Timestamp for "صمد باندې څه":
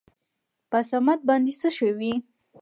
0.89-1.69